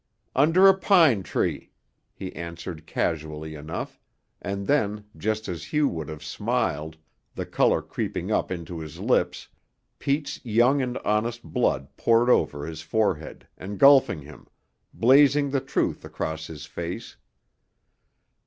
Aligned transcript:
"Under 0.35 0.67
a 0.67 0.73
pine 0.75 1.21
tree," 1.21 1.69
he 2.11 2.35
answered 2.35 2.87
casually 2.87 3.53
enough, 3.53 4.01
and 4.41 4.65
then, 4.65 5.05
just 5.15 5.47
as 5.47 5.65
Hugh 5.65 5.87
would 5.89 6.09
have 6.09 6.23
smiled, 6.23 6.97
the 7.35 7.45
color 7.45 7.83
creeping 7.83 8.31
up 8.31 8.49
into 8.51 8.79
his 8.79 8.99
lips, 8.99 9.47
Pete's 9.99 10.43
young 10.43 10.81
and 10.81 10.97
honest 11.05 11.43
blood 11.43 11.87
poured 11.97 12.31
over 12.31 12.65
his 12.65 12.81
forehead, 12.81 13.47
engulfing 13.59 14.23
him, 14.23 14.47
blazing 14.91 15.51
the 15.51 15.61
truth 15.61 16.03
across 16.03 16.47
his 16.47 16.65
face. 16.65 17.15